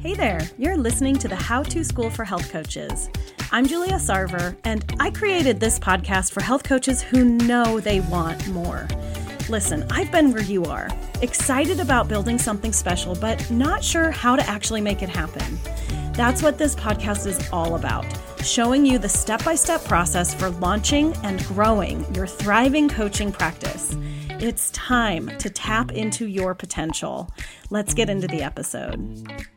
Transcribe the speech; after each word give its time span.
Hey 0.00 0.14
there, 0.14 0.40
you're 0.56 0.78
listening 0.78 1.18
to 1.18 1.28
the 1.28 1.36
How 1.36 1.62
to 1.62 1.84
School 1.84 2.08
for 2.08 2.24
Health 2.24 2.50
Coaches. 2.50 3.10
I'm 3.52 3.66
Julia 3.66 3.96
Sarver, 3.96 4.56
and 4.64 4.82
I 4.98 5.10
created 5.10 5.60
this 5.60 5.78
podcast 5.78 6.32
for 6.32 6.42
health 6.42 6.62
coaches 6.64 7.02
who 7.02 7.22
know 7.22 7.80
they 7.80 8.00
want 8.00 8.48
more. 8.48 8.88
Listen, 9.50 9.84
I've 9.90 10.10
been 10.10 10.32
where 10.32 10.42
you 10.42 10.64
are, 10.64 10.88
excited 11.20 11.80
about 11.80 12.08
building 12.08 12.38
something 12.38 12.72
special, 12.72 13.14
but 13.14 13.50
not 13.50 13.84
sure 13.84 14.10
how 14.10 14.36
to 14.36 14.48
actually 14.48 14.80
make 14.80 15.02
it 15.02 15.10
happen. 15.10 15.58
That's 16.14 16.42
what 16.42 16.56
this 16.56 16.74
podcast 16.74 17.26
is 17.26 17.50
all 17.52 17.74
about 17.74 18.06
showing 18.42 18.86
you 18.86 18.98
the 18.98 19.06
step 19.06 19.44
by 19.44 19.54
step 19.54 19.84
process 19.84 20.34
for 20.34 20.48
launching 20.48 21.14
and 21.24 21.44
growing 21.44 22.06
your 22.14 22.26
thriving 22.26 22.88
coaching 22.88 23.32
practice. 23.32 23.94
It's 24.30 24.70
time 24.70 25.36
to 25.36 25.50
tap 25.50 25.92
into 25.92 26.26
your 26.26 26.54
potential. 26.54 27.30
Let's 27.68 27.92
get 27.92 28.08
into 28.08 28.28
the 28.28 28.40
episode. 28.42 29.49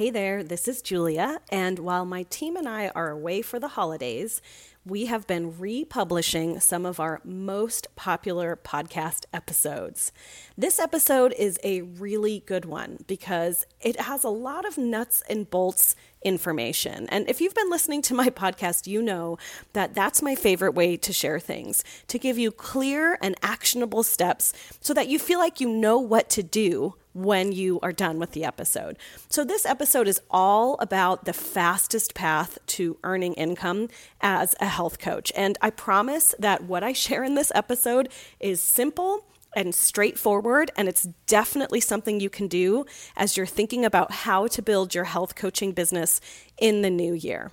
Hey 0.00 0.08
there, 0.08 0.42
this 0.42 0.66
is 0.66 0.80
Julia, 0.80 1.42
and 1.52 1.78
while 1.78 2.06
my 2.06 2.22
team 2.22 2.56
and 2.56 2.66
I 2.66 2.88
are 2.94 3.10
away 3.10 3.42
for 3.42 3.58
the 3.58 3.68
holidays, 3.68 4.40
we 4.86 5.04
have 5.06 5.26
been 5.26 5.58
republishing 5.58 6.58
some 6.58 6.86
of 6.86 6.98
our 6.98 7.20
most 7.22 7.94
popular 7.96 8.56
podcast 8.56 9.26
episodes. 9.30 10.10
This 10.56 10.80
episode 10.80 11.34
is 11.38 11.58
a 11.62 11.82
really 11.82 12.42
good 12.46 12.64
one 12.64 13.04
because 13.06 13.66
it 13.82 14.00
has 14.00 14.24
a 14.24 14.30
lot 14.30 14.64
of 14.64 14.78
nuts 14.78 15.22
and 15.28 15.50
bolts 15.50 15.94
information. 16.22 17.06
And 17.10 17.28
if 17.28 17.42
you've 17.42 17.54
been 17.54 17.68
listening 17.68 18.00
to 18.02 18.14
my 18.14 18.30
podcast, 18.30 18.86
you 18.86 19.02
know 19.02 19.36
that 19.74 19.94
that's 19.94 20.22
my 20.22 20.34
favorite 20.34 20.72
way 20.72 20.96
to 20.96 21.12
share 21.12 21.38
things, 21.38 21.84
to 22.08 22.18
give 22.18 22.38
you 22.38 22.50
clear 22.50 23.18
and 23.20 23.34
actionable 23.42 24.02
steps 24.02 24.54
so 24.80 24.94
that 24.94 25.08
you 25.08 25.18
feel 25.18 25.38
like 25.38 25.60
you 25.60 25.68
know 25.68 25.98
what 25.98 26.30
to 26.30 26.42
do 26.42 26.94
when 27.12 27.52
you 27.52 27.80
are 27.80 27.92
done 27.92 28.18
with 28.18 28.32
the 28.32 28.44
episode. 28.44 28.96
So, 29.28 29.44
this 29.44 29.66
episode 29.66 30.08
is 30.08 30.20
all 30.30 30.76
about 30.80 31.24
the 31.24 31.32
fastest 31.32 32.14
path 32.14 32.58
to 32.66 32.98
earning 33.04 33.34
income 33.34 33.88
as 34.20 34.54
a 34.60 34.66
health 34.66 34.98
coach. 34.98 35.32
And 35.34 35.58
I 35.60 35.70
promise 35.70 36.34
that 36.38 36.64
what 36.64 36.82
I 36.82 36.92
share 36.92 37.24
in 37.24 37.34
this 37.34 37.52
episode 37.54 38.08
is 38.38 38.62
simple 38.62 39.24
and 39.54 39.74
straightforward, 39.74 40.70
and 40.76 40.88
it's 40.88 41.08
definitely 41.26 41.80
something 41.80 42.20
you 42.20 42.30
can 42.30 42.46
do 42.46 42.84
as 43.16 43.36
you're 43.36 43.46
thinking 43.46 43.84
about 43.84 44.12
how 44.12 44.46
to 44.46 44.62
build 44.62 44.94
your 44.94 45.04
health 45.04 45.34
coaching 45.34 45.72
business 45.72 46.20
in 46.58 46.82
the 46.82 46.90
new 46.90 47.12
year. 47.12 47.50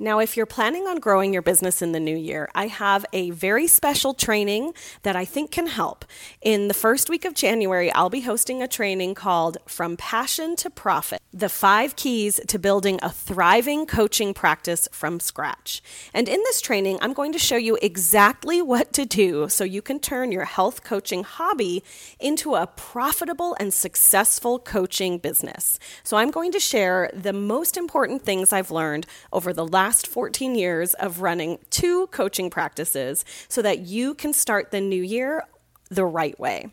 Now, 0.00 0.20
if 0.20 0.36
you're 0.36 0.46
planning 0.46 0.86
on 0.86 1.00
growing 1.00 1.32
your 1.32 1.42
business 1.42 1.82
in 1.82 1.90
the 1.90 1.98
new 1.98 2.16
year, 2.16 2.48
I 2.54 2.68
have 2.68 3.04
a 3.12 3.30
very 3.30 3.66
special 3.66 4.14
training 4.14 4.72
that 5.02 5.16
I 5.16 5.24
think 5.24 5.50
can 5.50 5.66
help. 5.66 6.04
In 6.40 6.68
the 6.68 6.74
first 6.74 7.10
week 7.10 7.24
of 7.24 7.34
January, 7.34 7.90
I'll 7.90 8.08
be 8.08 8.20
hosting 8.20 8.62
a 8.62 8.68
training 8.68 9.16
called 9.16 9.58
From 9.66 9.96
Passion 9.96 10.54
to 10.54 10.70
Profit 10.70 11.20
The 11.32 11.48
Five 11.48 11.96
Keys 11.96 12.38
to 12.46 12.60
Building 12.60 13.00
a 13.02 13.10
Thriving 13.10 13.86
Coaching 13.86 14.34
Practice 14.34 14.88
from 14.92 15.18
Scratch. 15.18 15.82
And 16.14 16.28
in 16.28 16.38
this 16.44 16.60
training, 16.60 16.98
I'm 17.02 17.12
going 17.12 17.32
to 17.32 17.38
show 17.40 17.56
you 17.56 17.76
exactly 17.82 18.62
what 18.62 18.92
to 18.92 19.04
do 19.04 19.48
so 19.48 19.64
you 19.64 19.82
can 19.82 19.98
turn 19.98 20.30
your 20.30 20.44
health 20.44 20.84
coaching 20.84 21.24
hobby 21.24 21.82
into 22.20 22.54
a 22.54 22.68
profitable 22.68 23.56
and 23.58 23.74
successful 23.74 24.60
coaching 24.60 25.18
business. 25.18 25.80
So, 26.04 26.16
I'm 26.16 26.30
going 26.30 26.52
to 26.52 26.60
share 26.60 27.10
the 27.12 27.32
most 27.32 27.76
important 27.76 28.22
things 28.22 28.52
I've 28.52 28.70
learned 28.70 29.04
over 29.32 29.52
the 29.52 29.66
last 29.66 29.87
last 29.88 30.06
14 30.06 30.54
years 30.54 30.92
of 30.92 31.22
running 31.22 31.58
two 31.70 32.08
coaching 32.08 32.50
practices 32.50 33.24
so 33.48 33.62
that 33.62 33.86
you 33.86 34.12
can 34.12 34.34
start 34.34 34.70
the 34.70 34.82
new 34.82 35.02
year 35.02 35.44
the 35.88 36.04
right 36.04 36.38
way. 36.38 36.68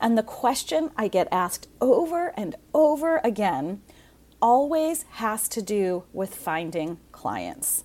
And 0.00 0.18
the 0.18 0.22
question 0.22 0.90
I 0.96 1.08
get 1.08 1.28
asked 1.32 1.68
over 1.80 2.34
and 2.36 2.56
over 2.74 3.18
again 3.24 3.80
always 4.42 5.04
has 5.12 5.48
to 5.48 5.62
do 5.62 6.04
with 6.12 6.34
finding 6.34 6.98
clients. 7.12 7.84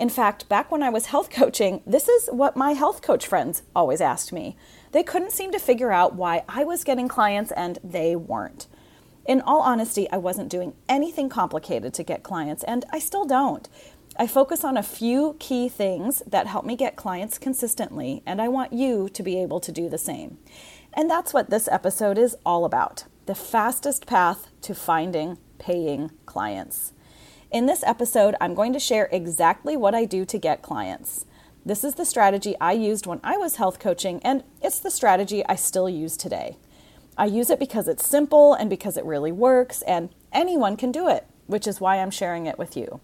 In 0.00 0.08
fact, 0.08 0.48
back 0.48 0.72
when 0.72 0.82
I 0.82 0.88
was 0.88 1.06
health 1.06 1.28
coaching, 1.40 1.82
this 1.86 2.08
is 2.08 2.28
what 2.32 2.56
my 2.56 2.72
health 2.72 3.02
coach 3.02 3.26
friends 3.26 3.62
always 3.76 4.00
asked 4.00 4.32
me. 4.32 4.56
They 4.92 5.02
couldn't 5.02 5.32
seem 5.32 5.52
to 5.52 5.58
figure 5.58 5.92
out 5.92 6.14
why 6.14 6.42
I 6.48 6.64
was 6.64 6.84
getting 6.84 7.06
clients 7.06 7.52
and 7.52 7.78
they 7.84 8.16
weren't. 8.16 8.66
In 9.26 9.42
all 9.42 9.60
honesty, 9.60 10.10
I 10.10 10.16
wasn't 10.16 10.48
doing 10.48 10.72
anything 10.88 11.28
complicated 11.28 11.92
to 11.94 12.02
get 12.02 12.22
clients, 12.22 12.64
and 12.64 12.86
I 12.90 12.98
still 12.98 13.26
don't. 13.26 13.68
I 14.16 14.26
focus 14.26 14.64
on 14.64 14.78
a 14.78 14.82
few 14.82 15.36
key 15.38 15.68
things 15.68 16.22
that 16.26 16.46
help 16.46 16.64
me 16.64 16.74
get 16.74 16.96
clients 16.96 17.36
consistently, 17.38 18.22
and 18.24 18.40
I 18.40 18.48
want 18.48 18.72
you 18.72 19.10
to 19.10 19.22
be 19.22 19.40
able 19.40 19.60
to 19.60 19.70
do 19.70 19.90
the 19.90 19.98
same. 19.98 20.38
And 20.94 21.08
that's 21.10 21.34
what 21.34 21.50
this 21.50 21.68
episode 21.68 22.16
is 22.16 22.34
all 22.44 22.64
about 22.64 23.04
the 23.26 23.34
fastest 23.34 24.06
path 24.06 24.48
to 24.62 24.74
finding 24.74 25.36
paying 25.58 26.10
clients. 26.24 26.94
In 27.50 27.66
this 27.66 27.82
episode, 27.82 28.36
I'm 28.40 28.54
going 28.54 28.72
to 28.74 28.78
share 28.78 29.08
exactly 29.10 29.76
what 29.76 29.92
I 29.92 30.04
do 30.04 30.24
to 30.24 30.38
get 30.38 30.62
clients. 30.62 31.26
This 31.66 31.82
is 31.82 31.96
the 31.96 32.04
strategy 32.04 32.54
I 32.60 32.74
used 32.74 33.08
when 33.08 33.18
I 33.24 33.36
was 33.38 33.56
health 33.56 33.80
coaching, 33.80 34.20
and 34.22 34.44
it's 34.62 34.78
the 34.78 34.88
strategy 34.88 35.44
I 35.44 35.56
still 35.56 35.88
use 35.88 36.16
today. 36.16 36.58
I 37.18 37.26
use 37.26 37.50
it 37.50 37.58
because 37.58 37.88
it's 37.88 38.06
simple 38.06 38.54
and 38.54 38.70
because 38.70 38.96
it 38.96 39.04
really 39.04 39.32
works, 39.32 39.82
and 39.82 40.10
anyone 40.32 40.76
can 40.76 40.92
do 40.92 41.08
it, 41.08 41.26
which 41.48 41.66
is 41.66 41.80
why 41.80 41.96
I'm 41.96 42.12
sharing 42.12 42.46
it 42.46 42.56
with 42.56 42.76
you. 42.76 43.00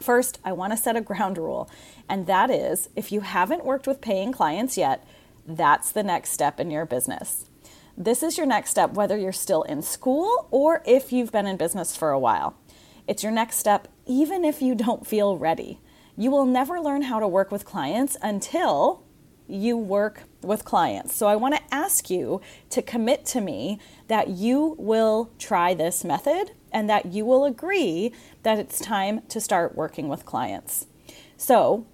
First, 0.00 0.40
I 0.44 0.50
want 0.50 0.72
to 0.72 0.76
set 0.76 0.96
a 0.96 1.00
ground 1.00 1.38
rule, 1.38 1.70
and 2.08 2.26
that 2.26 2.50
is 2.50 2.88
if 2.96 3.12
you 3.12 3.20
haven't 3.20 3.64
worked 3.64 3.86
with 3.86 4.00
paying 4.00 4.32
clients 4.32 4.76
yet, 4.76 5.06
that's 5.46 5.92
the 5.92 6.02
next 6.02 6.30
step 6.30 6.58
in 6.58 6.72
your 6.72 6.86
business. 6.86 7.48
This 7.96 8.24
is 8.24 8.36
your 8.36 8.46
next 8.46 8.70
step, 8.70 8.94
whether 8.94 9.16
you're 9.16 9.30
still 9.30 9.62
in 9.62 9.80
school 9.80 10.48
or 10.50 10.82
if 10.84 11.12
you've 11.12 11.30
been 11.30 11.46
in 11.46 11.56
business 11.56 11.96
for 11.96 12.10
a 12.10 12.18
while. 12.18 12.56
It's 13.10 13.24
your 13.24 13.32
next 13.32 13.56
step, 13.56 13.88
even 14.06 14.44
if 14.44 14.62
you 14.62 14.76
don't 14.76 15.04
feel 15.04 15.36
ready. 15.36 15.80
You 16.16 16.30
will 16.30 16.46
never 16.46 16.80
learn 16.80 17.02
how 17.02 17.18
to 17.18 17.26
work 17.26 17.50
with 17.50 17.64
clients 17.64 18.16
until 18.22 19.02
you 19.48 19.76
work 19.76 20.22
with 20.42 20.64
clients. 20.64 21.16
So 21.16 21.26
I 21.26 21.34
want 21.34 21.56
to 21.56 21.74
ask 21.74 22.08
you 22.08 22.40
to 22.68 22.80
commit 22.80 23.26
to 23.26 23.40
me 23.40 23.80
that 24.06 24.28
you 24.28 24.76
will 24.78 25.32
try 25.40 25.74
this 25.74 26.04
method 26.04 26.52
and 26.70 26.88
that 26.88 27.06
you 27.06 27.24
will 27.24 27.44
agree 27.44 28.12
that 28.44 28.60
it's 28.60 28.78
time 28.78 29.22
to 29.22 29.40
start 29.40 29.74
working 29.74 30.06
with 30.06 30.24
clients. 30.24 30.86
So 31.36 31.88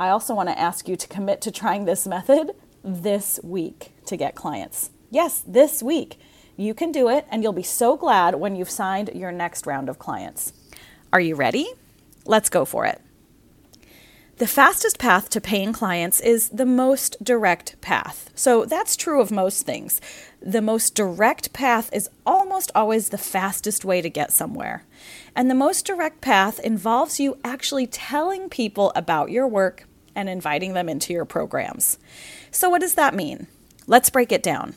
I 0.00 0.08
also 0.08 0.34
want 0.34 0.48
to 0.48 0.58
ask 0.58 0.88
you 0.88 0.96
to 0.96 1.06
commit 1.06 1.42
to 1.42 1.50
trying 1.50 1.84
this 1.84 2.06
method 2.06 2.52
this 2.82 3.38
week 3.42 3.92
to 4.06 4.16
get 4.16 4.34
clients. 4.34 4.88
Yes, 5.10 5.44
this 5.46 5.82
week. 5.82 6.18
You 6.56 6.72
can 6.72 6.92
do 6.92 7.10
it, 7.10 7.26
and 7.30 7.42
you'll 7.42 7.52
be 7.52 7.62
so 7.62 7.96
glad 7.96 8.36
when 8.36 8.56
you've 8.56 8.70
signed 8.70 9.10
your 9.14 9.32
next 9.32 9.66
round 9.66 9.88
of 9.88 9.98
clients. 9.98 10.52
Are 11.12 11.20
you 11.20 11.34
ready? 11.34 11.66
Let's 12.24 12.48
go 12.48 12.64
for 12.64 12.86
it. 12.86 13.00
The 14.38 14.46
fastest 14.46 14.98
path 14.98 15.28
to 15.30 15.42
paying 15.42 15.74
clients 15.74 16.18
is 16.20 16.48
the 16.48 16.64
most 16.64 17.22
direct 17.22 17.78
path. 17.82 18.30
So 18.34 18.64
that's 18.64 18.96
true 18.96 19.20
of 19.20 19.30
most 19.30 19.66
things. 19.66 20.00
The 20.40 20.62
most 20.62 20.94
direct 20.94 21.52
path 21.52 21.90
is 21.92 22.08
almost 22.24 22.72
always 22.74 23.10
the 23.10 23.18
fastest 23.18 23.84
way 23.84 24.00
to 24.00 24.08
get 24.08 24.32
somewhere. 24.32 24.84
And 25.36 25.50
the 25.50 25.54
most 25.54 25.84
direct 25.84 26.22
path 26.22 26.58
involves 26.58 27.20
you 27.20 27.38
actually 27.44 27.86
telling 27.86 28.48
people 28.48 28.90
about 28.96 29.30
your 29.30 29.46
work 29.46 29.86
and 30.14 30.30
inviting 30.30 30.72
them 30.72 30.88
into 30.88 31.12
your 31.12 31.26
programs. 31.26 31.98
So, 32.50 32.70
what 32.70 32.80
does 32.80 32.94
that 32.94 33.14
mean? 33.14 33.48
Let's 33.86 34.10
break 34.10 34.32
it 34.32 34.42
down. 34.42 34.74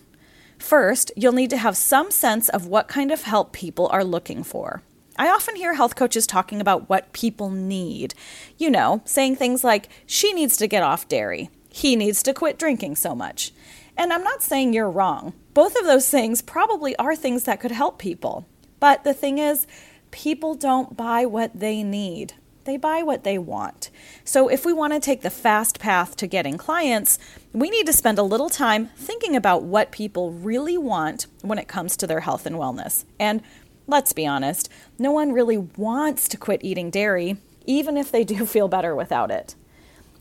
First, 0.59 1.11
you'll 1.15 1.31
need 1.31 1.49
to 1.51 1.57
have 1.57 1.77
some 1.77 2.11
sense 2.11 2.49
of 2.49 2.67
what 2.67 2.87
kind 2.87 3.11
of 3.11 3.23
help 3.23 3.53
people 3.53 3.87
are 3.87 4.03
looking 4.03 4.43
for. 4.43 4.83
I 5.17 5.29
often 5.29 5.55
hear 5.55 5.75
health 5.75 5.95
coaches 5.95 6.27
talking 6.27 6.59
about 6.59 6.89
what 6.89 7.13
people 7.13 7.49
need. 7.49 8.13
You 8.57 8.69
know, 8.69 9.01
saying 9.05 9.37
things 9.37 9.63
like, 9.63 9.89
she 10.05 10.33
needs 10.33 10.57
to 10.57 10.67
get 10.67 10.83
off 10.83 11.07
dairy, 11.07 11.49
he 11.69 11.95
needs 11.95 12.23
to 12.23 12.33
quit 12.33 12.59
drinking 12.59 12.95
so 12.95 13.15
much. 13.15 13.51
And 13.97 14.11
I'm 14.11 14.23
not 14.23 14.43
saying 14.43 14.73
you're 14.73 14.89
wrong. 14.89 15.33
Both 15.53 15.77
of 15.77 15.85
those 15.85 16.09
things 16.09 16.41
probably 16.41 16.95
are 16.97 17.15
things 17.15 17.45
that 17.45 17.59
could 17.59 17.71
help 17.71 17.97
people. 17.97 18.45
But 18.79 19.03
the 19.03 19.13
thing 19.13 19.37
is, 19.37 19.67
people 20.11 20.53
don't 20.55 20.97
buy 20.97 21.25
what 21.25 21.57
they 21.57 21.81
need. 21.81 22.33
They 22.65 22.77
buy 22.77 23.03
what 23.03 23.23
they 23.23 23.37
want. 23.37 23.91
So, 24.23 24.47
if 24.47 24.65
we 24.65 24.73
want 24.73 24.93
to 24.93 24.99
take 24.99 25.21
the 25.21 25.29
fast 25.29 25.79
path 25.79 26.15
to 26.17 26.27
getting 26.27 26.57
clients, 26.57 27.19
we 27.53 27.69
need 27.69 27.85
to 27.85 27.93
spend 27.93 28.17
a 28.17 28.23
little 28.23 28.49
time 28.49 28.87
thinking 28.97 29.35
about 29.35 29.63
what 29.63 29.91
people 29.91 30.31
really 30.31 30.77
want 30.77 31.27
when 31.41 31.59
it 31.59 31.67
comes 31.67 31.95
to 31.97 32.07
their 32.07 32.21
health 32.21 32.47
and 32.47 32.55
wellness. 32.55 33.05
And 33.19 33.43
let's 33.87 34.13
be 34.13 34.25
honest, 34.25 34.69
no 34.97 35.11
one 35.11 35.31
really 35.31 35.57
wants 35.57 36.27
to 36.29 36.37
quit 36.37 36.63
eating 36.63 36.89
dairy, 36.89 37.37
even 37.65 37.97
if 37.97 38.11
they 38.11 38.23
do 38.23 38.45
feel 38.45 38.67
better 38.67 38.95
without 38.95 39.31
it. 39.31 39.55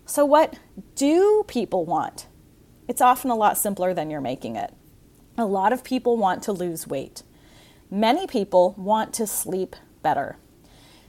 So, 0.06 0.24
what 0.24 0.58
do 0.94 1.44
people 1.46 1.84
want? 1.84 2.26
It's 2.86 3.00
often 3.00 3.30
a 3.30 3.36
lot 3.36 3.56
simpler 3.56 3.94
than 3.94 4.10
you're 4.10 4.20
making 4.20 4.56
it. 4.56 4.74
A 5.38 5.46
lot 5.46 5.72
of 5.72 5.82
people 5.82 6.16
want 6.16 6.42
to 6.44 6.52
lose 6.52 6.86
weight. 6.86 7.22
Many 7.90 8.26
people 8.26 8.74
want 8.76 9.14
to 9.14 9.26
sleep 9.26 9.74
better. 10.02 10.36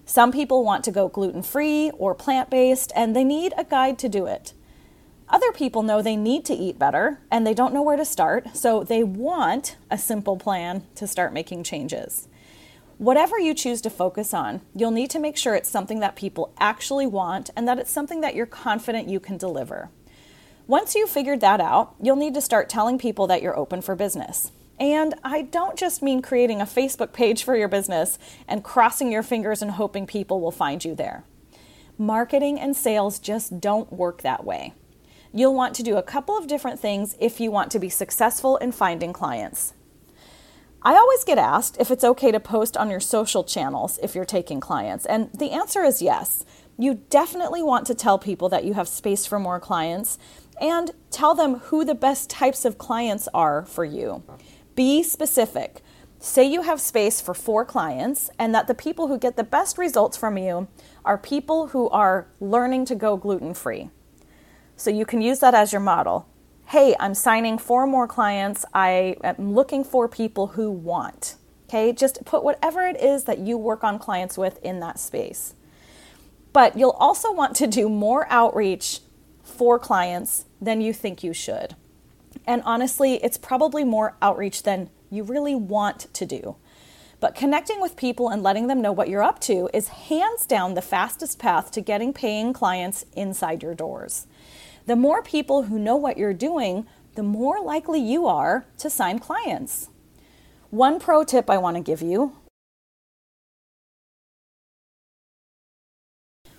Some 0.05 0.31
people 0.31 0.63
want 0.63 0.83
to 0.85 0.91
go 0.91 1.09
gluten 1.09 1.43
free 1.43 1.91
or 1.97 2.15
plant 2.15 2.49
based, 2.49 2.91
and 2.95 3.15
they 3.15 3.23
need 3.23 3.53
a 3.57 3.63
guide 3.63 3.99
to 3.99 4.09
do 4.09 4.25
it. 4.25 4.53
Other 5.27 5.51
people 5.51 5.81
know 5.81 6.01
they 6.01 6.15
need 6.15 6.45
to 6.45 6.53
eat 6.53 6.77
better 6.77 7.19
and 7.31 7.45
they 7.45 7.55
don't 7.55 7.73
know 7.73 7.81
where 7.81 7.97
to 7.97 8.05
start, 8.05 8.55
so 8.55 8.83
they 8.83 9.03
want 9.03 9.75
a 9.89 9.97
simple 9.97 10.37
plan 10.37 10.83
to 10.95 11.07
start 11.07 11.33
making 11.33 11.63
changes. 11.63 12.27
Whatever 12.97 13.38
you 13.38 13.53
choose 13.53 13.81
to 13.81 13.89
focus 13.89 14.33
on, 14.33 14.62
you'll 14.74 14.89
need 14.89 15.09
to 15.09 15.19
make 15.19 15.36
sure 15.36 15.53
it's 15.53 15.68
something 15.68 16.00
that 16.00 16.15
people 16.15 16.53
actually 16.57 17.06
want 17.06 17.50
and 17.53 17.68
that 17.68 17.77
it's 17.77 17.92
something 17.92 18.21
that 18.21 18.36
you're 18.36 18.45
confident 18.45 19.09
you 19.09 19.19
can 19.19 19.38
deliver. 19.38 19.89
Once 20.65 20.95
you've 20.95 21.09
figured 21.09 21.42
that 21.42 21.59
out, 21.59 21.94
you'll 22.01 22.15
need 22.15 22.33
to 22.33 22.42
start 22.42 22.69
telling 22.69 22.97
people 22.97 23.27
that 23.27 23.42
you're 23.42 23.57
open 23.57 23.81
for 23.81 23.95
business. 23.95 24.53
And 24.80 25.13
I 25.25 25.42
don't 25.42 25.77
just 25.77 26.01
mean 26.01 26.21
creating 26.21 26.62
a 26.62 26.65
Facebook 26.65 27.12
page 27.12 27.44
for 27.44 27.57
your 27.57 27.68
business 27.68 28.18
and 28.47 28.63
crossing 28.63 29.12
your 29.12 29.24
fingers 29.24 29.62
and 29.62 29.71
hoping 29.71 30.07
people 30.07 30.39
will 30.39 30.51
find 30.51 30.83
you 30.83 30.95
there. 30.95 31.25
Marketing 31.98 32.57
and 32.57 32.77
sales 32.77 33.19
just 33.19 33.59
don't 33.59 33.91
work 33.91 34.21
that 34.21 34.45
way. 34.45 34.74
You'll 35.33 35.53
want 35.53 35.75
to 35.75 35.83
do 35.83 35.98
a 35.98 36.03
couple 36.03 36.38
of 36.38 36.48
different 36.48 36.80
things 36.80 37.18
if 37.19 37.41
you 37.41 37.51
want 37.51 37.71
to 37.71 37.80
be 37.80 37.89
successful 37.89 38.56
in 38.57 38.71
finding 38.71 39.12
clients. 39.12 39.75
I 40.85 40.97
always 40.97 41.23
get 41.23 41.39
asked 41.39 41.77
if 41.79 41.89
it's 41.89 42.03
okay 42.03 42.31
to 42.31 42.39
post 42.39 42.77
on 42.77 42.91
your 42.91 42.99
social 42.99 43.43
channels 43.43 43.97
if 44.03 44.13
you're 44.13 44.23
taking 44.23 44.59
clients, 44.59 45.03
and 45.07 45.31
the 45.33 45.49
answer 45.49 45.83
is 45.83 45.99
yes. 45.99 46.45
You 46.77 47.01
definitely 47.09 47.63
want 47.63 47.87
to 47.87 47.95
tell 47.95 48.19
people 48.19 48.49
that 48.49 48.65
you 48.65 48.75
have 48.75 48.87
space 48.87 49.25
for 49.25 49.39
more 49.39 49.59
clients 49.59 50.19
and 50.61 50.91
tell 51.09 51.33
them 51.33 51.55
who 51.55 51.83
the 51.83 51.95
best 51.95 52.29
types 52.29 52.65
of 52.65 52.77
clients 52.77 53.27
are 53.33 53.65
for 53.65 53.83
you. 53.83 54.21
Be 54.75 55.01
specific. 55.01 55.81
Say 56.19 56.43
you 56.43 56.61
have 56.61 56.79
space 56.79 57.19
for 57.19 57.33
four 57.33 57.65
clients 57.65 58.29
and 58.38 58.53
that 58.53 58.67
the 58.67 58.75
people 58.75 59.07
who 59.07 59.17
get 59.17 59.38
the 59.38 59.43
best 59.43 59.79
results 59.79 60.15
from 60.15 60.38
you 60.38 60.67
are 61.03 61.17
people 61.17 61.67
who 61.67 61.89
are 61.89 62.27
learning 62.39 62.85
to 62.85 62.95
go 62.95 63.17
gluten 63.17 63.55
free. 63.55 63.89
So 64.75 64.91
you 64.91 65.05
can 65.05 65.19
use 65.19 65.39
that 65.39 65.55
as 65.55 65.71
your 65.71 65.81
model. 65.81 66.27
Hey, 66.69 66.95
I'm 67.00 67.13
signing 67.13 67.59
four 67.59 67.85
more 67.85 68.07
clients. 68.07 68.65
I 68.73 69.17
am 69.23 69.53
looking 69.53 69.83
for 69.83 70.09
people 70.09 70.47
who 70.47 70.71
want. 70.71 71.35
Okay, 71.69 71.94
just 71.94 72.25
put 72.25 72.44
whatever 72.44 72.88
it 72.88 73.00
is 73.00 73.25
that 73.25 73.38
you 73.38 73.56
work 73.56 73.83
on 73.83 74.00
clients 74.00 74.35
with 74.35 74.57
in 74.63 74.79
that 74.79 74.97
space. 74.97 75.53
But 76.53 76.75
you'll 76.75 76.97
also 77.00 77.31
want 77.31 77.56
to 77.57 77.67
do 77.67 77.88
more 77.88 78.25
outreach 78.31 79.01
for 79.44 79.77
clients 79.77 80.45
than 80.59 80.81
you 80.81 80.91
think 80.91 81.23
you 81.23 81.33
should. 81.33 81.75
And 82.47 82.63
honestly, 82.65 83.23
it's 83.23 83.38
probably 83.38 83.83
more 83.83 84.17
outreach 84.19 84.63
than 84.63 84.89
you 85.12 85.23
really 85.23 85.53
want 85.53 86.12
to 86.15 86.25
do. 86.25 86.56
But 87.19 87.35
connecting 87.35 87.79
with 87.79 87.95
people 87.95 88.29
and 88.29 88.41
letting 88.41 88.67
them 88.67 88.81
know 88.81 88.91
what 88.91 89.07
you're 89.07 89.23
up 89.23 89.39
to 89.41 89.69
is 89.71 89.88
hands 89.89 90.47
down 90.47 90.73
the 90.73 90.81
fastest 90.81 91.38
path 91.38 91.69
to 91.71 91.81
getting 91.81 92.12
paying 92.12 92.53
clients 92.53 93.06
inside 93.15 93.62
your 93.62 93.75
doors. 93.75 94.25
The 94.85 94.95
more 94.95 95.23
people 95.23 95.63
who 95.63 95.79
know 95.79 95.95
what 95.95 96.17
you're 96.17 96.33
doing, 96.33 96.85
the 97.15 97.23
more 97.23 97.59
likely 97.59 97.99
you 97.99 98.27
are 98.27 98.65
to 98.77 98.89
sign 98.89 99.19
clients. 99.19 99.89
One 100.69 100.99
pro 100.99 101.23
tip 101.23 101.49
I 101.49 101.57
want 101.57 101.77
to 101.77 101.81
give 101.81 102.01
you 102.01 102.35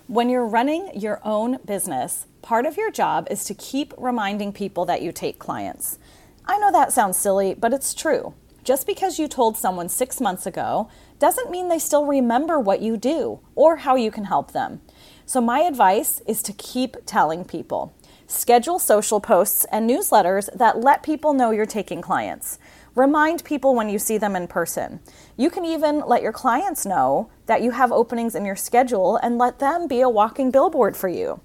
When 0.09 0.29
you're 0.29 0.47
running 0.47 0.93
your 0.95 1.21
own 1.25 1.59
business, 1.65 2.27
part 2.41 2.65
of 2.65 2.77
your 2.77 2.93
job 2.93 3.27
is 3.29 3.45
to 3.47 3.55
keep 3.55 3.93
reminding 3.99 4.53
people 4.53 4.85
that 4.85 5.03
you 5.03 5.11
take 5.11 5.41
clients. 5.41 5.99
I 6.47 6.59
know 6.59 6.71
that 6.71 6.93
sounds 6.93 7.17
silly, 7.17 7.55
but 7.55 7.73
it's 7.73 7.93
true. 7.93 8.33
Just 8.63 8.87
because 8.87 9.19
you 9.19 9.27
told 9.27 9.57
someone 9.57 9.89
six 9.89 10.21
months 10.21 10.47
ago 10.47 10.89
doesn't 11.19 11.51
mean 11.51 11.67
they 11.67 11.81
still 11.81 12.07
remember 12.07 12.61
what 12.61 12.81
you 12.81 12.97
do 12.97 13.41
or 13.57 13.79
how 13.79 13.97
you 13.97 14.13
can 14.13 14.27
help 14.27 14.53
them. 14.53 14.81
So, 15.25 15.41
my 15.41 15.63
advice 15.63 16.23
is 16.25 16.41
to 16.45 16.53
keep 16.53 16.99
telling 17.05 17.45
people. 17.45 17.93
Schedule 18.29 18.81
social 18.81 19.21
posts 19.21 19.67
and 19.71 19.89
newsletters 19.89 20.49
that 20.53 20.81
let 20.81 21.05
people 21.05 21.33
know 21.33 21.53
you're 21.53 21.65
taking 21.65 22.01
clients. 22.03 22.59
Remind 22.97 23.45
people 23.45 23.75
when 23.75 23.89
you 23.89 24.01
see 24.01 24.19
them 24.19 24.35
in 24.35 24.49
person. 24.49 24.99
You 25.37 25.49
can 25.49 25.65
even 25.65 26.01
let 26.01 26.23
your 26.23 26.33
clients 26.33 26.85
know 26.85 27.31
that 27.47 27.63
you 27.63 27.71
have 27.71 27.93
openings 27.93 28.35
in 28.35 28.45
your 28.45 28.57
schedule 28.57 29.17
and 29.19 29.39
let 29.39 29.61
them 29.61 29.87
be 29.87 30.01
a 30.01 30.09
walking 30.09 30.51
billboard 30.51 30.97
for 30.97 31.09
you. 31.09 31.41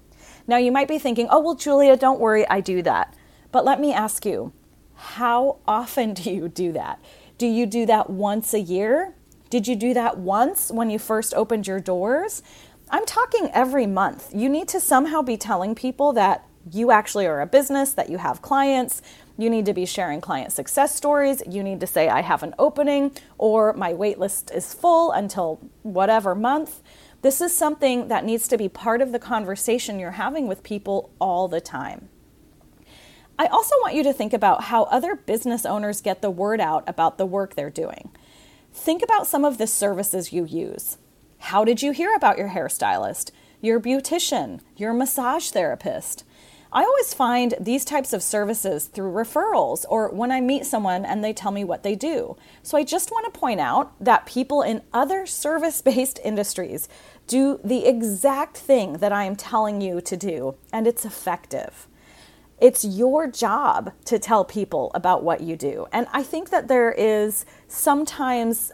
Now, 0.48 0.56
you 0.56 0.72
might 0.72 0.88
be 0.88 0.98
thinking, 0.98 1.28
oh, 1.30 1.40
well, 1.40 1.54
Julia, 1.54 1.96
don't 1.96 2.18
worry, 2.18 2.48
I 2.48 2.60
do 2.60 2.82
that. 2.82 3.14
But 3.52 3.64
let 3.64 3.78
me 3.80 3.92
ask 3.92 4.26
you, 4.26 4.52
how 4.94 5.58
often 5.68 6.14
do 6.14 6.32
you 6.32 6.48
do 6.48 6.72
that? 6.72 6.98
Do 7.38 7.46
you 7.46 7.66
do 7.66 7.86
that 7.86 8.10
once 8.10 8.54
a 8.54 8.60
year? 8.60 9.14
Did 9.50 9.68
you 9.68 9.76
do 9.76 9.94
that 9.94 10.18
once 10.18 10.70
when 10.72 10.90
you 10.90 10.98
first 10.98 11.32
opened 11.34 11.68
your 11.68 11.78
doors? 11.78 12.42
I'm 12.90 13.06
talking 13.06 13.50
every 13.52 13.86
month. 13.86 14.30
You 14.34 14.48
need 14.48 14.66
to 14.68 14.80
somehow 14.80 15.22
be 15.22 15.36
telling 15.36 15.74
people 15.74 16.12
that 16.14 16.44
you 16.70 16.90
actually 16.90 17.26
are 17.26 17.40
a 17.40 17.46
business, 17.46 17.92
that 17.92 18.10
you 18.10 18.18
have 18.18 18.42
clients, 18.42 19.02
you 19.38 19.48
need 19.48 19.66
to 19.66 19.72
be 19.72 19.86
sharing 19.86 20.20
client 20.20 20.52
success 20.52 20.94
stories. 20.94 21.42
You 21.48 21.62
need 21.62 21.80
to 21.80 21.86
say, 21.86 22.08
I 22.08 22.20
have 22.20 22.42
an 22.42 22.54
opening 22.58 23.12
or 23.38 23.72
my 23.72 23.92
wait 23.94 24.18
list 24.18 24.50
is 24.54 24.74
full 24.74 25.10
until 25.12 25.58
whatever 25.82 26.34
month. 26.34 26.82
This 27.22 27.40
is 27.40 27.56
something 27.56 28.08
that 28.08 28.24
needs 28.24 28.46
to 28.48 28.58
be 28.58 28.68
part 28.68 29.00
of 29.00 29.12
the 29.12 29.18
conversation 29.18 29.98
you're 29.98 30.12
having 30.12 30.46
with 30.46 30.62
people 30.62 31.10
all 31.20 31.48
the 31.48 31.60
time. 31.60 32.08
I 33.38 33.46
also 33.46 33.74
want 33.80 33.94
you 33.94 34.02
to 34.04 34.12
think 34.12 34.32
about 34.32 34.64
how 34.64 34.84
other 34.84 35.16
business 35.16 35.64
owners 35.64 36.00
get 36.00 36.20
the 36.20 36.30
word 36.30 36.60
out 36.60 36.84
about 36.86 37.18
the 37.18 37.26
work 37.26 37.54
they're 37.54 37.70
doing. 37.70 38.10
Think 38.72 39.02
about 39.02 39.26
some 39.26 39.44
of 39.44 39.58
the 39.58 39.66
services 39.66 40.32
you 40.32 40.44
use. 40.44 40.98
How 41.38 41.64
did 41.64 41.82
you 41.82 41.92
hear 41.92 42.14
about 42.14 42.38
your 42.38 42.50
hairstylist, 42.50 43.30
your 43.60 43.80
beautician, 43.80 44.60
your 44.76 44.92
massage 44.92 45.50
therapist? 45.50 46.24
I 46.74 46.84
always 46.84 47.12
find 47.12 47.54
these 47.60 47.84
types 47.84 48.14
of 48.14 48.22
services 48.22 48.86
through 48.86 49.12
referrals 49.12 49.84
or 49.90 50.08
when 50.08 50.32
I 50.32 50.40
meet 50.40 50.64
someone 50.64 51.04
and 51.04 51.22
they 51.22 51.34
tell 51.34 51.52
me 51.52 51.64
what 51.64 51.82
they 51.82 51.94
do. 51.94 52.34
So 52.62 52.78
I 52.78 52.82
just 52.84 53.10
want 53.10 53.32
to 53.32 53.38
point 53.38 53.60
out 53.60 53.92
that 54.02 54.24
people 54.24 54.62
in 54.62 54.80
other 54.90 55.26
service 55.26 55.82
based 55.82 56.18
industries 56.24 56.88
do 57.26 57.60
the 57.62 57.86
exact 57.86 58.56
thing 58.56 58.94
that 58.94 59.12
I 59.12 59.24
am 59.24 59.36
telling 59.36 59.82
you 59.82 60.00
to 60.00 60.16
do, 60.16 60.56
and 60.72 60.86
it's 60.86 61.04
effective. 61.04 61.86
It's 62.58 62.84
your 62.84 63.26
job 63.26 63.92
to 64.06 64.18
tell 64.18 64.44
people 64.44 64.92
about 64.94 65.22
what 65.22 65.40
you 65.40 65.56
do. 65.56 65.88
And 65.92 66.06
I 66.12 66.22
think 66.22 66.50
that 66.50 66.68
there 66.68 66.92
is 66.92 67.44
sometimes 67.68 68.72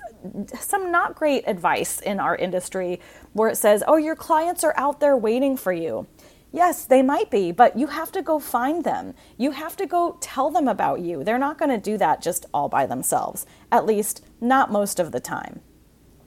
some 0.58 0.90
not 0.92 1.14
great 1.14 1.44
advice 1.46 2.00
in 2.00 2.20
our 2.20 2.36
industry 2.36 3.00
where 3.32 3.48
it 3.48 3.56
says, 3.56 3.82
oh, 3.86 3.96
your 3.96 4.16
clients 4.16 4.62
are 4.62 4.74
out 4.76 5.00
there 5.00 5.16
waiting 5.16 5.56
for 5.56 5.72
you. 5.72 6.06
Yes, 6.50 6.84
they 6.84 7.02
might 7.02 7.30
be, 7.30 7.52
but 7.52 7.78
you 7.78 7.88
have 7.88 8.10
to 8.12 8.22
go 8.22 8.38
find 8.38 8.82
them. 8.82 9.14
You 9.36 9.50
have 9.50 9.76
to 9.76 9.86
go 9.86 10.16
tell 10.20 10.50
them 10.50 10.66
about 10.66 11.00
you. 11.00 11.22
They're 11.22 11.38
not 11.38 11.58
going 11.58 11.70
to 11.70 11.78
do 11.78 11.98
that 11.98 12.22
just 12.22 12.46
all 12.54 12.68
by 12.68 12.86
themselves, 12.86 13.44
at 13.70 13.84
least 13.84 14.24
not 14.40 14.72
most 14.72 14.98
of 14.98 15.12
the 15.12 15.20
time. 15.20 15.60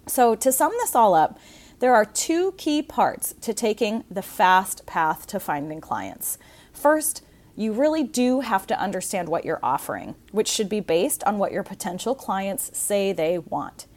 So, 0.07 0.35
to 0.35 0.51
sum 0.51 0.71
this 0.79 0.95
all 0.95 1.15
up, 1.15 1.39
there 1.79 1.95
are 1.95 2.05
two 2.05 2.53
key 2.57 2.83
parts 2.83 3.33
to 3.41 3.53
taking 3.53 4.03
the 4.11 4.21
fast 4.21 4.85
path 4.85 5.25
to 5.27 5.39
finding 5.39 5.81
clients. 5.81 6.37
First, 6.71 7.23
you 7.55 7.73
really 7.73 8.03
do 8.03 8.41
have 8.41 8.67
to 8.67 8.79
understand 8.79 9.29
what 9.29 9.45
you're 9.45 9.59
offering, 9.63 10.15
which 10.31 10.47
should 10.47 10.69
be 10.69 10.79
based 10.79 11.23
on 11.23 11.39
what 11.39 11.51
your 11.51 11.63
potential 11.63 12.13
clients 12.13 12.77
say 12.77 13.11
they 13.11 13.39
want. 13.39 13.87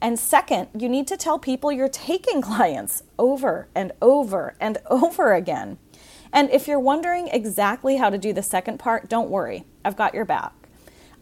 And 0.00 0.18
second, 0.18 0.68
you 0.78 0.88
need 0.88 1.06
to 1.08 1.16
tell 1.16 1.38
people 1.38 1.72
you're 1.72 1.88
taking 1.88 2.40
clients 2.42 3.02
over 3.18 3.68
and 3.74 3.92
over 4.00 4.54
and 4.60 4.78
over 4.90 5.34
again. 5.34 5.78
And 6.32 6.50
if 6.50 6.68
you're 6.68 6.80
wondering 6.80 7.28
exactly 7.28 7.96
how 7.96 8.10
to 8.10 8.18
do 8.18 8.32
the 8.32 8.42
second 8.42 8.78
part, 8.78 9.08
don't 9.08 9.30
worry, 9.30 9.64
I've 9.84 9.96
got 9.96 10.14
your 10.14 10.24
back. 10.24 10.52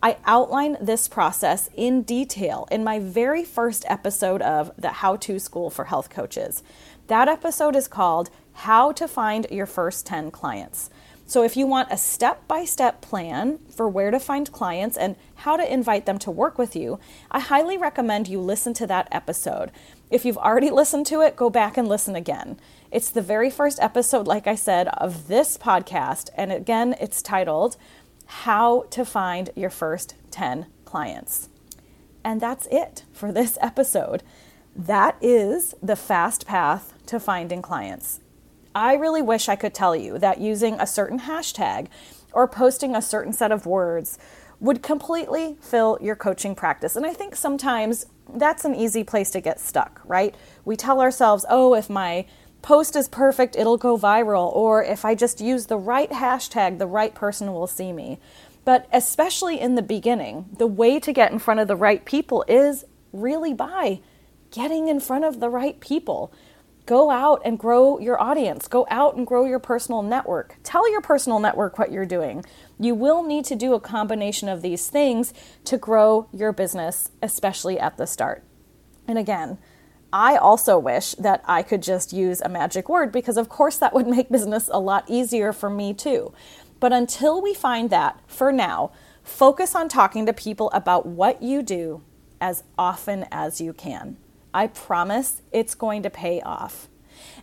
I 0.02 0.18
outline 0.24 0.76
this 0.80 1.08
process 1.08 1.70
in 1.74 2.02
detail 2.02 2.68
in 2.70 2.84
my 2.84 2.98
very 2.98 3.44
first 3.44 3.84
episode 3.88 4.42
of 4.42 4.70
the 4.76 4.90
How 4.90 5.16
to 5.16 5.38
School 5.38 5.70
for 5.70 5.86
Health 5.86 6.10
Coaches. 6.10 6.62
That 7.06 7.28
episode 7.28 7.74
is 7.74 7.88
called 7.88 8.30
How 8.52 8.92
to 8.92 9.08
Find 9.08 9.46
Your 9.50 9.66
First 9.66 10.04
10 10.06 10.30
Clients. 10.32 10.90
So, 11.28 11.42
if 11.42 11.56
you 11.56 11.66
want 11.66 11.90
a 11.90 11.96
step 11.96 12.46
by 12.46 12.64
step 12.64 13.00
plan 13.00 13.58
for 13.68 13.88
where 13.88 14.12
to 14.12 14.20
find 14.20 14.50
clients 14.52 14.96
and 14.96 15.16
how 15.34 15.56
to 15.56 15.72
invite 15.72 16.06
them 16.06 16.20
to 16.20 16.30
work 16.30 16.56
with 16.56 16.76
you, 16.76 17.00
I 17.32 17.40
highly 17.40 17.76
recommend 17.76 18.28
you 18.28 18.40
listen 18.40 18.74
to 18.74 18.86
that 18.86 19.08
episode. 19.10 19.72
If 20.08 20.24
you've 20.24 20.38
already 20.38 20.70
listened 20.70 21.04
to 21.06 21.22
it, 21.22 21.34
go 21.34 21.50
back 21.50 21.76
and 21.76 21.88
listen 21.88 22.14
again. 22.14 22.60
It's 22.92 23.10
the 23.10 23.22
very 23.22 23.50
first 23.50 23.80
episode, 23.80 24.28
like 24.28 24.46
I 24.46 24.54
said, 24.54 24.86
of 24.88 25.26
this 25.26 25.58
podcast. 25.58 26.30
And 26.36 26.52
again, 26.52 26.94
it's 27.00 27.20
titled 27.20 27.76
How 28.26 28.84
to 28.90 29.04
Find 29.04 29.50
Your 29.56 29.70
First 29.70 30.14
10 30.30 30.66
Clients. 30.84 31.48
And 32.22 32.40
that's 32.40 32.68
it 32.70 33.04
for 33.12 33.32
this 33.32 33.58
episode. 33.60 34.22
That 34.76 35.16
is 35.20 35.74
the 35.82 35.96
fast 35.96 36.46
path 36.46 36.92
to 37.06 37.18
finding 37.18 37.62
clients. 37.62 38.20
I 38.76 38.92
really 38.92 39.22
wish 39.22 39.48
I 39.48 39.56
could 39.56 39.72
tell 39.72 39.96
you 39.96 40.18
that 40.18 40.38
using 40.38 40.74
a 40.78 40.86
certain 40.86 41.20
hashtag 41.20 41.86
or 42.34 42.46
posting 42.46 42.94
a 42.94 43.00
certain 43.00 43.32
set 43.32 43.50
of 43.50 43.64
words 43.64 44.18
would 44.60 44.82
completely 44.82 45.56
fill 45.62 45.96
your 46.02 46.14
coaching 46.14 46.54
practice. 46.54 46.94
And 46.94 47.06
I 47.06 47.14
think 47.14 47.36
sometimes 47.36 48.04
that's 48.34 48.66
an 48.66 48.74
easy 48.74 49.02
place 49.02 49.30
to 49.30 49.40
get 49.40 49.60
stuck, 49.60 50.02
right? 50.04 50.34
We 50.66 50.76
tell 50.76 51.00
ourselves, 51.00 51.46
oh, 51.48 51.72
if 51.72 51.88
my 51.88 52.26
post 52.60 52.96
is 52.96 53.08
perfect, 53.08 53.56
it'll 53.56 53.78
go 53.78 53.96
viral, 53.96 54.54
or 54.54 54.84
if 54.84 55.06
I 55.06 55.14
just 55.14 55.40
use 55.40 55.66
the 55.66 55.78
right 55.78 56.10
hashtag, 56.10 56.76
the 56.76 56.86
right 56.86 57.14
person 57.14 57.54
will 57.54 57.66
see 57.66 57.92
me. 57.92 58.18
But 58.66 58.88
especially 58.92 59.58
in 59.58 59.76
the 59.76 59.82
beginning, 59.82 60.50
the 60.58 60.66
way 60.66 61.00
to 61.00 61.14
get 61.14 61.32
in 61.32 61.38
front 61.38 61.60
of 61.60 61.68
the 61.68 61.76
right 61.76 62.04
people 62.04 62.44
is 62.46 62.84
really 63.10 63.54
by 63.54 64.00
getting 64.50 64.88
in 64.88 65.00
front 65.00 65.24
of 65.24 65.40
the 65.40 65.48
right 65.48 65.80
people. 65.80 66.30
Go 66.86 67.10
out 67.10 67.42
and 67.44 67.58
grow 67.58 67.98
your 67.98 68.20
audience. 68.22 68.68
Go 68.68 68.86
out 68.88 69.16
and 69.16 69.26
grow 69.26 69.44
your 69.44 69.58
personal 69.58 70.02
network. 70.02 70.56
Tell 70.62 70.88
your 70.88 71.00
personal 71.00 71.40
network 71.40 71.80
what 71.80 71.90
you're 71.90 72.06
doing. 72.06 72.44
You 72.78 72.94
will 72.94 73.24
need 73.24 73.44
to 73.46 73.56
do 73.56 73.74
a 73.74 73.80
combination 73.80 74.48
of 74.48 74.62
these 74.62 74.88
things 74.88 75.34
to 75.64 75.78
grow 75.78 76.28
your 76.32 76.52
business, 76.52 77.10
especially 77.20 77.76
at 77.78 77.96
the 77.96 78.06
start. 78.06 78.44
And 79.08 79.18
again, 79.18 79.58
I 80.12 80.36
also 80.36 80.78
wish 80.78 81.16
that 81.16 81.42
I 81.44 81.64
could 81.64 81.82
just 81.82 82.12
use 82.12 82.40
a 82.40 82.48
magic 82.48 82.88
word 82.88 83.10
because, 83.10 83.36
of 83.36 83.48
course, 83.48 83.78
that 83.78 83.92
would 83.92 84.06
make 84.16 84.28
business 84.28 84.70
a 84.72 84.78
lot 84.78 85.04
easier 85.08 85.52
for 85.52 85.68
me 85.68 85.92
too. 85.92 86.32
But 86.78 86.92
until 86.92 87.42
we 87.42 87.52
find 87.52 87.90
that, 87.90 88.20
for 88.28 88.52
now, 88.52 88.92
focus 89.24 89.74
on 89.74 89.88
talking 89.88 90.24
to 90.26 90.32
people 90.32 90.70
about 90.70 91.04
what 91.04 91.42
you 91.42 91.64
do 91.64 92.02
as 92.40 92.62
often 92.78 93.26
as 93.32 93.60
you 93.60 93.72
can. 93.72 94.18
I 94.56 94.66
promise 94.68 95.42
it's 95.52 95.74
going 95.74 96.02
to 96.04 96.08
pay 96.08 96.40
off. 96.40 96.88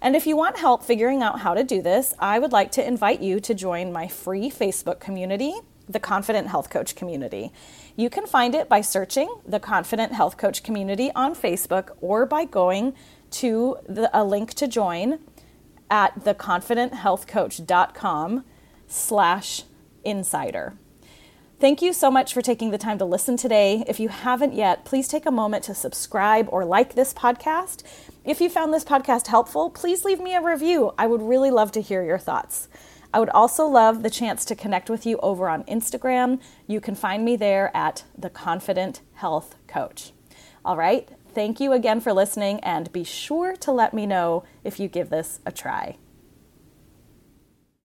And 0.01 0.15
if 0.15 0.25
you 0.25 0.35
want 0.35 0.57
help 0.57 0.83
figuring 0.83 1.21
out 1.21 1.41
how 1.41 1.53
to 1.53 1.63
do 1.63 1.79
this, 1.79 2.15
I 2.17 2.39
would 2.39 2.51
like 2.51 2.71
to 2.71 2.83
invite 2.85 3.21
you 3.21 3.39
to 3.41 3.53
join 3.53 3.93
my 3.93 4.07
free 4.07 4.49
Facebook 4.49 4.99
community, 4.99 5.53
the 5.87 5.99
Confident 5.99 6.47
Health 6.47 6.71
Coach 6.71 6.95
Community. 6.95 7.51
You 7.95 8.09
can 8.09 8.25
find 8.25 8.55
it 8.55 8.67
by 8.67 8.81
searching 8.81 9.29
the 9.45 9.59
Confident 9.59 10.13
Health 10.13 10.37
Coach 10.37 10.63
Community 10.63 11.11
on 11.13 11.35
Facebook 11.35 11.91
or 12.01 12.25
by 12.25 12.45
going 12.45 12.95
to 13.31 13.77
the, 13.87 14.09
a 14.11 14.23
link 14.23 14.55
to 14.55 14.67
join 14.67 15.19
at 15.91 16.23
theconfidenthealthcoach.com 16.23 18.43
slash 18.87 19.63
insider. 20.03 20.73
Thank 21.63 21.81
you 21.81 21.93
so 21.93 22.11
much 22.11 22.33
for 22.33 22.41
taking 22.41 22.71
the 22.71 22.77
time 22.77 22.97
to 22.97 23.05
listen 23.05 23.37
today. 23.37 23.85
If 23.87 23.97
you 23.97 24.09
haven't 24.09 24.53
yet, 24.53 24.83
please 24.83 25.07
take 25.07 25.25
a 25.25 25.31
moment 25.31 25.63
to 25.63 25.73
subscribe 25.73 26.49
or 26.51 26.65
like 26.65 26.93
this 26.93 27.13
podcast. 27.13 27.83
If 28.25 28.41
you 28.41 28.49
found 28.49 28.73
this 28.73 28.83
podcast 28.83 29.27
helpful, 29.27 29.69
please 29.69 30.03
leave 30.03 30.19
me 30.19 30.35
a 30.35 30.41
review. 30.41 30.93
I 30.97 31.07
would 31.07 31.21
really 31.21 31.51
love 31.51 31.71
to 31.71 31.81
hear 31.81 32.03
your 32.03 32.17
thoughts. 32.17 32.67
I 33.13 33.21
would 33.21 33.29
also 33.29 33.65
love 33.65 34.03
the 34.03 34.09
chance 34.09 34.43
to 34.43 34.57
connect 34.57 34.89
with 34.89 35.05
you 35.05 35.17
over 35.23 35.47
on 35.47 35.63
Instagram. 35.63 36.41
You 36.67 36.81
can 36.81 36.95
find 36.95 37.23
me 37.23 37.37
there 37.37 37.71
at 37.73 38.03
The 38.17 38.29
Confident 38.29 38.99
Health 39.13 39.55
Coach. 39.65 40.11
All 40.65 40.75
right, 40.75 41.07
thank 41.33 41.61
you 41.61 41.71
again 41.71 42.01
for 42.01 42.11
listening, 42.11 42.59
and 42.59 42.91
be 42.91 43.05
sure 43.05 43.55
to 43.55 43.71
let 43.71 43.93
me 43.93 44.05
know 44.05 44.43
if 44.65 44.81
you 44.81 44.89
give 44.89 45.09
this 45.09 45.39
a 45.45 45.51
try. 45.53 45.95